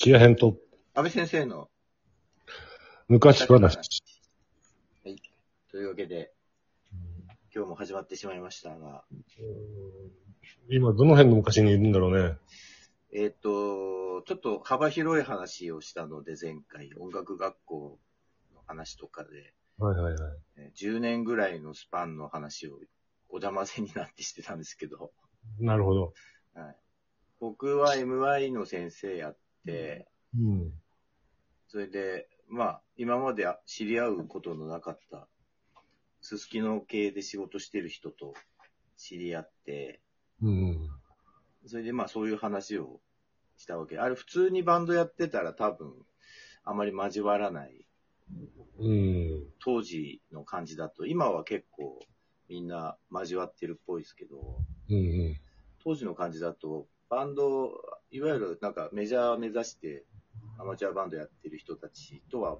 [0.00, 0.56] 土屋編と
[0.94, 1.68] 安倍先生の、
[3.08, 4.00] 昔話。
[5.04, 5.20] はい。
[5.72, 6.32] というわけで、
[7.52, 9.02] 今日も始まってしまいましたが、
[10.70, 12.36] 今、どの辺の昔にいるんだろうね。
[13.12, 17.98] えっ、と、ちょっと幅広い話をしたので、前回、音楽学校
[18.54, 20.32] の話とかで、はいはいはい。
[20.58, 22.76] えー10年ぐらいのスパンの話を
[23.30, 25.10] お邪魔せになってしてたんですけど、
[25.58, 26.12] なるほど。
[26.54, 26.76] はい、
[27.40, 29.36] 僕は MI の先生やっ
[29.68, 30.72] て、うん。
[31.68, 35.28] それで、まあ、今まで知り合うことのなかった、
[36.22, 38.32] すすきの系で仕事してる人と
[38.96, 40.00] 知り合って、
[40.40, 40.88] うん。
[41.66, 43.00] それでまあそういう話を
[43.58, 43.98] したわけ。
[43.98, 45.92] あれ普通にバンドやってたら多分、
[46.64, 47.86] あまり交わらない、
[48.78, 49.46] うん。
[49.60, 52.00] 当時の感じだと、今は結構
[52.48, 55.36] みんな交わってるっぽいですけど、うんうん。
[55.84, 57.72] 当時の感じだと、バンド、
[58.10, 60.04] いわゆるなんかメジャー目指して
[60.58, 62.58] アマチュアバンドやってる人たちとは、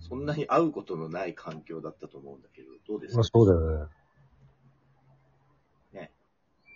[0.00, 3.18] そんなに会うことのない環境だったと思うんだけど、どうですか？
[3.18, 3.88] まあそうだよ
[5.92, 6.00] ね。
[6.00, 6.12] ね。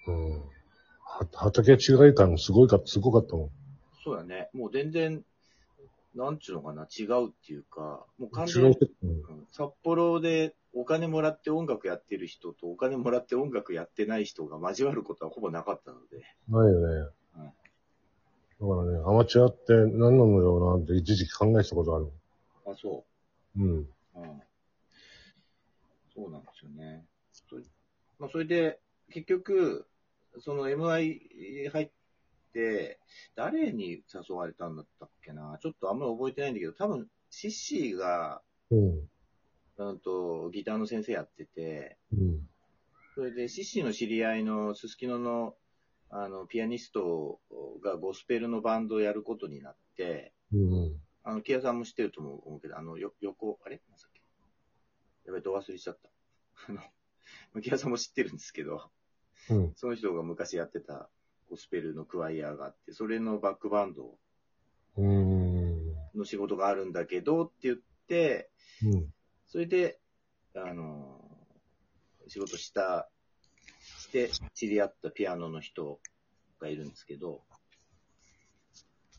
[0.07, 0.41] うん。
[0.41, 1.77] は畑違
[2.11, 3.51] い感すごいか、すごかったもん。
[4.05, 4.49] そうだね。
[4.55, 5.25] もう全然、
[6.15, 17.11] なんちゅうのかな、違うっていうか、もう完違全にうん札幌でお金もらって音楽やってる人とお金もらって音楽やってない人が交わることはほぼなかったので、ないよね。
[18.61, 22.11] だからね、アマチュアって何なのよなって一時期考えてたことある。
[22.67, 23.05] あ、そ
[23.57, 23.79] うん。
[23.79, 23.87] う。
[24.17, 24.43] うん。
[26.15, 27.07] そうなんですよね。
[27.33, 27.57] そ
[28.19, 29.87] まあ、それで、結局、
[30.41, 31.91] その MI 入っ
[32.53, 32.99] て、
[33.37, 35.59] 誰に誘われたんだったっけな？
[35.63, 39.09] ちょっとあんまり覚えてないんだけど、多分、シッシーが、うん。
[39.77, 42.49] うんと、ギターの先生やってて、うん。
[43.15, 45.55] それで、シッシーの知り合いのすすきのの、
[46.11, 47.41] あの、ピアニスト
[47.83, 51.01] がゴスペルのバンドをやることになって、うん。
[51.23, 53.83] あの、キアさんも知ってると思うけど、あの、よ、横、あれ？
[53.91, 54.23] なんだっけ？
[55.27, 56.09] やべ、ど忘れしちゃった。
[56.69, 56.73] あ
[57.55, 58.91] の、 キアさんも知ってるんですけど、
[59.51, 59.73] うん。
[59.75, 61.11] その人が昔やってた
[61.51, 64.19] ゴスペルのクワイヤーがあって、それのバックバンド
[64.97, 65.95] うん。
[66.15, 67.77] の仕事があるんだけどって言っ
[68.07, 68.51] て、
[68.83, 69.15] うん。
[69.47, 70.01] それで、
[70.55, 71.21] あの、
[72.27, 73.11] 仕事した、
[74.09, 76.01] して知り合ったピアノの人
[76.61, 77.43] がいるんですけど、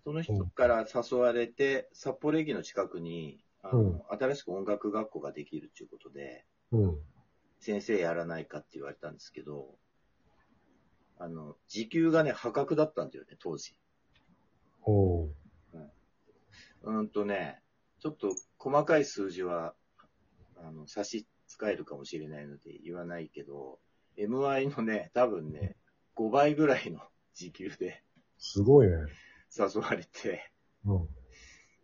[0.03, 6.97] その人から誘われて、札幌駅の近くに、あのうん新しく音楽学校ができるということで、うん。
[7.59, 9.75] 先生やらないかって言われたんですけど、
[11.19, 13.75] あの、時給がね、破格だったんだよね、当時。
[14.83, 15.35] おう。
[16.83, 17.61] うんとね、
[17.99, 19.75] ちょっと細かい数字は、
[20.55, 23.79] あの、差し支えるかもしれないので言わないけど、
[24.19, 25.75] MI のね、多分ね、
[26.17, 26.99] 5倍ぐらいの
[27.33, 28.03] 時給で
[28.37, 28.95] すごいね。
[29.57, 30.51] 誘われて、
[30.85, 31.07] うん。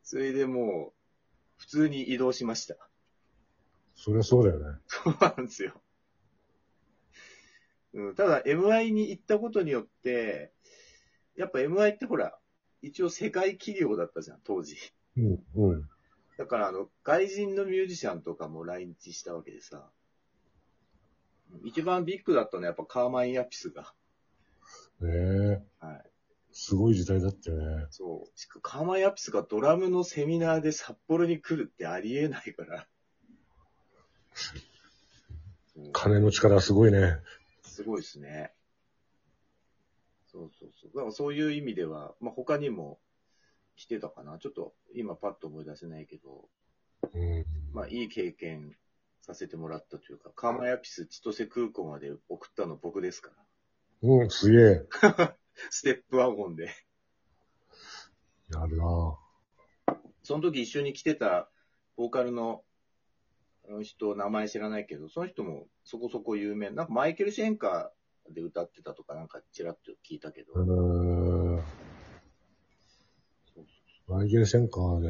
[0.03, 0.93] それでもう、
[1.57, 2.75] 普通に移動しました。
[3.95, 4.79] そりゃそうだよね。
[4.87, 5.73] そうなんですよ。
[7.93, 10.51] うん、ただ、MI に行ったことによって、
[11.37, 12.37] やっぱ MI ってほら、
[12.81, 14.75] 一応世界企業だったじゃん、当時。
[15.17, 15.43] うん。
[15.55, 15.89] うん。
[16.37, 19.89] だから、あの、外人のミュージシャンとかも来日したわけでさ、
[21.63, 23.93] 一番ビッグだったのはやっぱカーマイン・ヤピスが。
[25.01, 25.61] ねえ。
[25.79, 26.03] はい。
[26.51, 27.85] すごい時代だったよね。
[27.89, 28.39] そう。
[28.39, 32.87] しかもカーマイン・ヤピスがドラムのセミナーで札幌に来るってありえないから。
[34.35, 37.19] そう金の力すごいね。
[37.63, 38.53] すごいですね。
[40.31, 40.91] そうそうそう。
[40.95, 42.99] だからそういう意味では、まあ、他にも
[43.75, 44.37] 来てたかな。
[44.39, 46.47] ちょっと今パッと思い出せないけど、
[47.13, 47.45] うん。
[47.73, 48.75] まあ、いい経験
[49.25, 53.31] させてもらったというか、カーマイアピス千歳空港まで送ったの僕ですか
[54.01, 54.09] ら。
[54.09, 54.87] うん、すげえ。
[55.71, 56.69] ステップワゴンで。
[58.53, 59.17] やるな
[60.21, 61.49] その時一緒に来てた
[61.95, 62.63] ボーカルの
[63.67, 66.69] あの人、名前知らないけど、その人もそこそこ有名。
[66.69, 70.53] なんかマイケル・シェンカーで歌ってたとかなんかちらっと聞いたけど。
[70.53, 71.63] うー
[74.07, 75.09] マイケル・センカーで、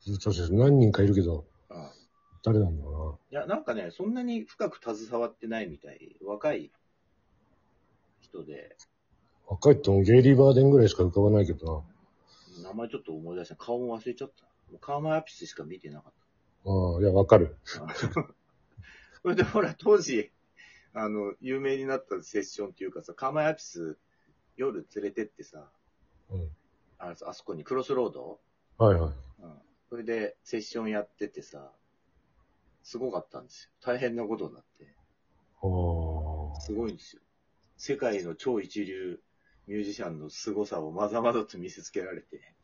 [0.00, 1.44] ずっと何人かいるけど、
[2.42, 6.16] 誰なんだろいや、なんかね、そんなに深く携わってないみたい。
[6.24, 6.72] 若い
[8.20, 8.76] 人で、
[9.48, 9.56] うな。
[9.56, 11.84] 若いってもゲイリー・バーデンぐらいしか浮かばないけど
[12.62, 13.56] 名前ちょっと思い出した。
[13.56, 14.44] 顔も忘れちゃった。
[14.70, 16.12] もうカーマイアピスしか見てなかっ
[16.64, 16.72] な。
[16.72, 17.56] ああ、いや、わかる。
[17.64, 17.86] た。
[19.22, 20.30] それでほら、当時、
[20.94, 23.98] あの、有名になったセッションっていうかさ、カーマイアピス
[24.56, 25.70] 夜連れてってさ、
[26.30, 26.50] うん。
[26.98, 28.40] ああそこにクロスロード
[28.78, 29.12] はいはい。
[29.42, 29.58] うん。
[29.88, 31.72] それでセッションやっててさ、
[32.82, 33.70] すごかったんですよ。
[33.82, 34.94] 大変なことになって。
[35.62, 36.60] ああ。
[36.60, 37.22] すごいんですよ。
[37.76, 39.20] 世界の超一流
[39.66, 42.54] ミミュージシャンの凄さをまざまざと見せつけられて。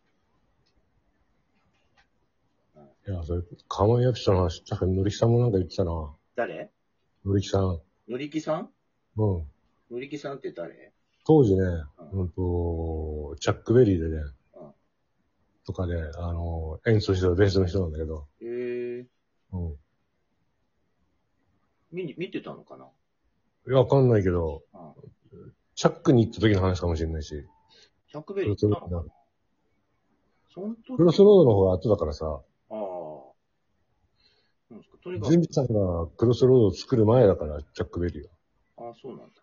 [3.07, 6.15] いや、それ、かまやきさんの話、確かにのりきさんもなんか言ってたな。
[6.37, 6.71] 誰？
[7.25, 7.81] のりきさん。
[8.09, 8.71] のりきさん？
[9.17, 9.47] うん。
[9.91, 10.93] のりきさんって誰？
[11.25, 14.23] 当時ね、ううんと、チャックベリーでね
[14.55, 14.75] うん、
[15.65, 19.07] とかで、あの、演奏してたベースの人なんだけど、えー、
[19.53, 19.77] うん。
[21.93, 22.87] 見に、見てたのかな？
[23.67, 25.53] いや、わかんないけど、うん。
[25.75, 27.45] チャックに行った時の話かもしれないし、
[28.11, 29.05] チャックベリーってたのかな？
[30.55, 32.27] そん時クロスロードの方が後だからさ、
[32.71, 32.79] ああ。
[34.71, 34.99] なんですか？
[35.03, 38.25] とにかくジンビさんがクロスロードを作る前だから、チャックベリー
[38.77, 38.89] は。
[38.89, 39.35] ああ、そうなんだ。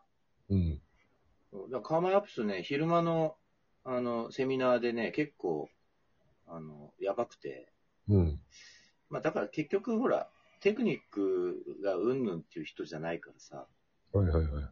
[0.50, 0.82] うん。
[1.52, 3.38] そうだからカーマイアップスね、昼間の、
[3.84, 5.70] あの、セミナーでね、結構、
[6.48, 7.72] あの、やばくて。
[8.10, 8.40] うん。
[9.10, 10.30] まあ、だから結局、ほら、
[10.62, 13.68] テクニックがうんぬんっていう人じゃないからさ。
[14.14, 14.64] はいはいはい。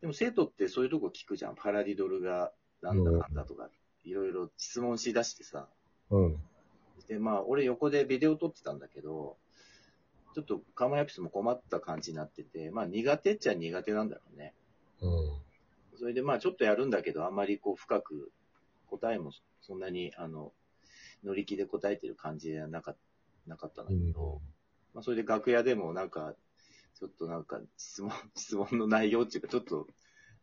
[0.00, 1.54] でも生徒ってそういうとこ聞くじゃん。
[1.54, 2.52] パラディドルが
[2.82, 3.68] なんだかんだとか、
[4.04, 5.68] いろいろ質問しだしてさ。
[6.10, 6.36] うん。
[7.08, 9.36] で、まあ、俺横でビデオ撮ってたんだけど、
[10.34, 14.54] ちょっとカーマイアップスも困った感じになってて、まあ苦手っちゃ苦手なんだろうね。
[15.00, 15.98] うん。
[15.98, 18.32] それでまあちょっとやるんだけど、あんまりこう深く
[18.86, 19.30] 答えも
[19.60, 20.52] そんなにあの、
[21.22, 22.94] 乗り気で答えてる感じではなか
[23.46, 24.40] なかったんだうんけど、
[24.94, 26.34] まあそれで楽屋でもなんか、
[26.94, 29.86] ちょっとなんか質問、質問の内容っていうかちょっと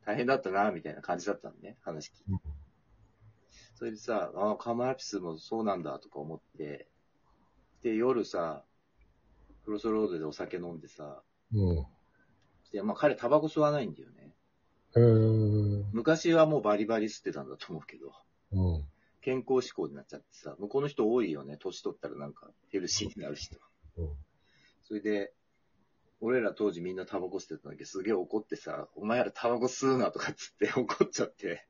[0.06, 2.24] 大変だったな、みたいな感じだったのね、話聞いて。
[2.30, 2.40] うん
[3.80, 6.90] それでさ、ああ、カマラピスもそうなんだとか思って、
[7.82, 8.66] で、夜さ、
[9.64, 11.24] クロスロードでお酒飲んでさ、
[11.54, 11.86] うん。
[12.74, 14.36] で、まあ彼タバコ吸わないんだよね。
[14.98, 15.86] へー。
[15.94, 18.12] 昔はもうバリバリ吸ってたんだと思うけど、
[18.52, 18.86] うん。
[19.22, 23.56] 健康志向になっちゃってさ、向こうの人多いよね、年取ったらなんかヘルシーになる人。
[23.96, 24.10] うん
[24.90, 25.34] それで、
[26.20, 31.68] 俺ら当時みんなタバコ吸ってたんだけど、すげえ怒ってさ、お前らタバコ吸うなとかっつって 怒っちゃって、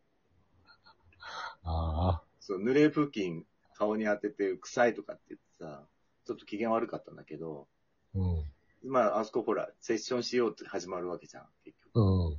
[1.63, 2.23] ああ。
[2.39, 3.45] そう、濡れ布巾
[3.75, 5.85] 顔に当てて臭いとかって言ってさ、
[6.25, 7.67] ちょっと機嫌悪かったんだけど、
[8.15, 8.89] うん。
[8.89, 11.99] まあ、あそこほら、セッションしようって始まるわけじゃん、結局。
[11.99, 12.37] うん。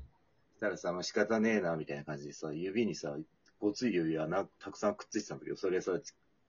[0.53, 3.17] そしたらさ、まあ仕方ねえな、みたいな感じでさ、指にさ、
[3.59, 5.93] ごつい指輪な、たくさんくっついてたんだけど、それさ、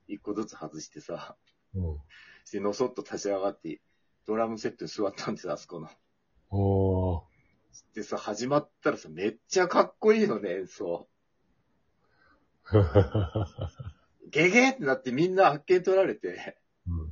[0.07, 1.35] 一個ずつ外してさ、
[1.75, 2.01] うん。
[2.45, 3.81] して、のそっと立ち上がって、
[4.25, 5.89] ドラムセットに座ったんですよ、あそこの。
[6.49, 7.31] おー。
[7.95, 11.07] でさ、始まったらさ、めっちゃかっこいいよね、演奏。
[14.29, 16.57] ゲゲーってなってみんな発見取られて、
[16.87, 17.11] うん。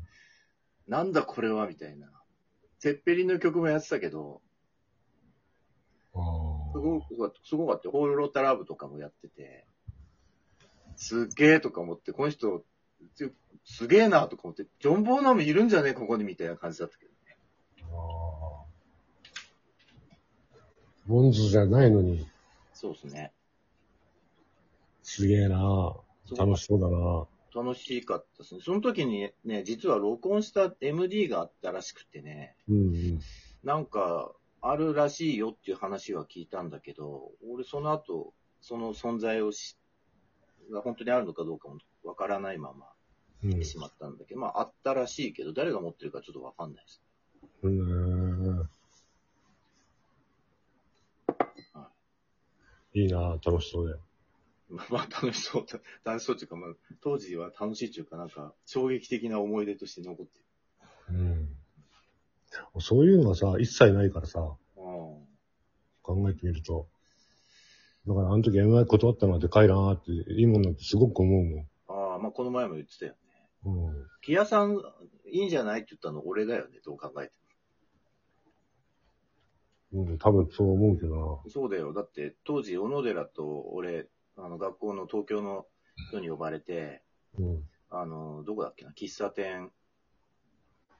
[0.87, 2.11] なんだこれはみたいな。
[2.79, 4.41] セッペリンの曲もやってたけど、
[6.13, 6.19] あ
[6.71, 7.91] すごく、すごかったよ。
[7.91, 9.67] ホールロータラブとかもやってて、
[10.95, 12.63] すっげえとか思って、この人、つ
[13.65, 17.17] すげえなとか思って、ジョン・ボーナムいるんじゃねここにみたいな感じだったけどね。
[21.07, 22.27] ボンズじゃないのに、
[22.73, 23.31] そうですね。
[25.03, 25.95] すげえな
[26.37, 27.27] 楽しそうだな
[27.63, 28.61] 楽しかったですね。
[28.63, 33.19] その時にね、実は録音した MD があったらしくてね、うんうん。
[33.63, 34.31] なんか、
[34.61, 39.77] あるらしいよっていう話は聞いたんだけど、俺その後、その存在をし、
[40.71, 42.87] が本当にあるのかどうかもわからないまま
[43.43, 47.01] うん来てしまったんだけど、まああったらしいけど、誰が持ってるかちょっとわかんないです。
[47.63, 48.69] うん。
[52.93, 53.95] いいな楽しそうで。
[54.69, 60.39] まあ楽しそうだ、 楽しそうっていうか、まあ当時は楽しいっていうか、なんか衝撃的な思い出として残って
[61.11, 61.17] る。
[61.17, 61.55] うん。
[62.79, 65.27] そういうのがさ、一切ないからさ、うん
[66.01, 66.87] 考えてみると。
[68.07, 71.68] だからあの時 MI 断ったのはでかいなって、いいもんなんてすごく思うもん。
[72.19, 73.17] まあこの前も言ってたよね。
[73.65, 74.07] うん。
[74.21, 74.77] 木屋さん、
[75.25, 77.33] いいんじゃないって言ったの俺だよね、どう考えて
[79.91, 81.43] うん、多分そう思うけども。
[81.47, 81.93] そうだよ。
[81.93, 84.07] だって、当時、小野寺と俺、
[84.37, 85.65] あの、学校の東京の
[86.09, 87.01] 人に呼ばれて、
[87.37, 87.45] な。
[87.45, 87.69] うん。
[87.89, 89.71] あの、どこだっけな、喫茶店、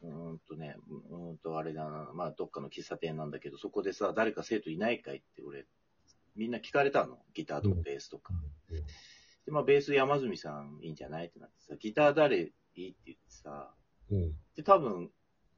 [0.01, 0.75] うーんとね、
[1.09, 5.67] うーんとあれだな、まあ、どっかの喫茶店なんだけど、そこでさ、誰か生徒いないかいって俺、
[6.35, 7.19] みんな聞かれたの。
[7.33, 8.33] ギターとかベースとか。
[9.46, 12.53] で、まあ、ベース山住さんいいんじゃないってなってさ、ギター誰いいって
[13.05, 13.74] 言ってさ、
[14.12, 14.31] うん。
[14.55, 15.12] で、多分、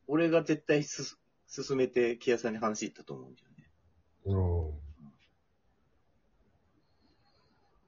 [0.07, 3.69] 俺が絶対す、進めて、木屋さんに話行ったと思うんだよね。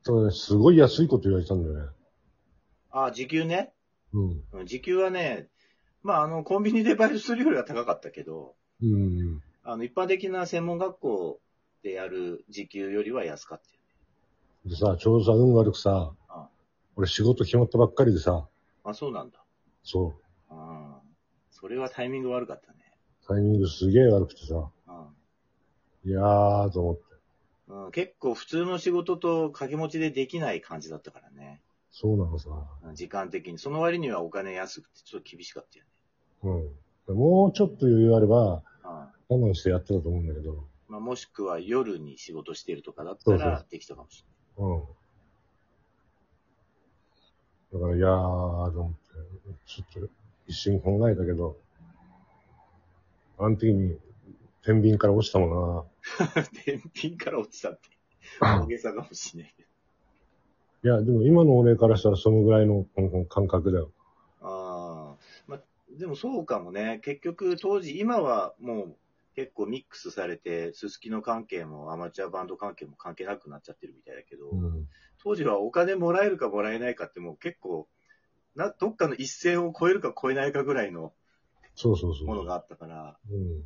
[0.06, 0.26] うん。
[0.26, 1.90] ね、すごい安いこと言われたんだよね。
[2.92, 3.74] ああ、時給ね？
[4.14, 4.44] うん。
[4.52, 5.48] うん時給はね、
[6.02, 9.42] まあ、あの、コンビニでバイトするよりは高かったけど、うん。
[9.64, 11.42] あの、一般的な専門学校
[11.84, 13.83] でやる時給よりは安かったよね。
[14.66, 16.50] でさ、ちょうどさ、運悪くさあ、
[16.96, 18.48] 俺仕事決まったばっかりでさ、
[18.86, 19.44] あ、そうなんだ。
[19.84, 20.14] そ
[20.50, 21.02] ああ、
[21.52, 22.80] それはタイミング悪かったね。
[23.24, 25.10] う、タイミングすげえ悪くてさ、あ
[26.06, 27.02] いやーと思って。
[27.68, 31.62] うん、結構普通の仕事と掛け持ちでできない感じだったからね。
[31.92, 32.50] そうなのさ。
[32.84, 33.58] うん時間的に。
[33.60, 36.72] その割にはお金安くてちょっと厳しかったよね。
[37.08, 37.16] うん。
[37.18, 38.64] もうちょっと余裕あれば、うん
[39.30, 40.68] 我慢してやってたと思うんだけど。
[40.88, 44.24] まあ、もしくは夜に仕事してるとかだったそうそうらできたかもし
[44.58, 44.84] うん。
[47.74, 48.98] だから、いやー、と思って、
[49.66, 50.10] ちょっと
[50.48, 51.58] 一瞬考えたけど、
[53.40, 53.98] あの時に、
[54.64, 56.44] 天秤から落ちたもんな。
[56.66, 57.90] 天秤から落ちたって。
[58.40, 59.70] 大げさかもしれないけど。
[60.86, 63.92] いや、でも今の俺からしたらそのぐらいのうん感覚だよ。
[64.42, 65.24] ああ。
[65.48, 65.62] まあ、
[65.98, 67.00] でもそうかもね。
[67.04, 68.96] 結局当時、今はもう
[69.36, 74.88] 結構ミックスされて、すすきの関係もアマチュアバンド関係も関係なくなっちゃってるみたいだけど、うん。
[75.24, 77.88] 当時はお金もらえるかもらえないかってもう結構、
[78.56, 81.14] な、どっかの一線を超えるか超えないかぐらいの
[81.76, 82.28] そうそうそう。
[82.28, 83.64] ものがあったから、うん。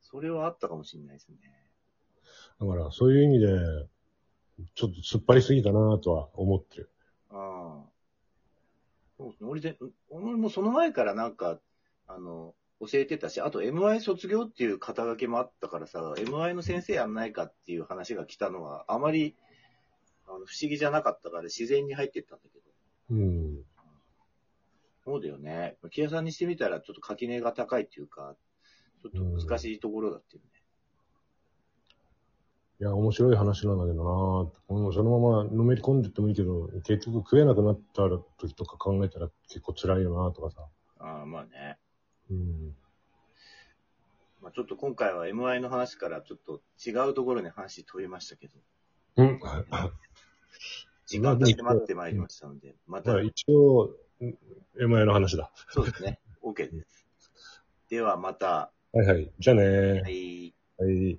[0.00, 1.38] それはあったかもしれないですね。
[2.60, 3.48] だから、そういう意味で、
[4.74, 6.90] ちょっと突っ張りすぎたなとは思ってる。
[7.30, 7.92] ああ。
[9.16, 9.50] そうですね。
[9.50, 9.78] 俺で、
[10.10, 11.60] 俺もその前からなんか、
[12.06, 19.36] あの、教えてたし、あと MI 卒業っていう肩書きもあったからさ、MI の先生やんないかっていう話が来たのは、あまり、
[20.26, 22.64] あの、不思議じゃなかったから自然に入ってったんだけど。
[23.10, 23.64] うん。
[25.04, 25.76] そうだよね。
[25.90, 28.34] 木屋さんにしてみたらちょっと垣根が高いっていうか、
[29.02, 30.48] ちょっと難しいところだっていうね。
[32.80, 38.08] いや、面白い話なんだけどなもうそのままのめり込んでってもいいけど、結局食えなくなった
[38.38, 40.66] 時とか考えたら結構辛いよなとかさ。
[40.98, 41.78] ああ、まあね。
[42.32, 42.76] うん。
[44.40, 48.54] まあちょっと今回は MI の話からちょっと違うところに話飛びましたけど、
[49.16, 49.40] うん。
[51.06, 53.94] 時間が迫ってまいりましたので、またまあ、一応、
[54.76, 55.52] MI の話だ。
[55.68, 56.18] そうですね。
[56.42, 57.06] OK です。
[57.90, 59.30] ではまた、はいはい。
[59.38, 60.54] じゃあねはい。
[60.78, 61.18] はい。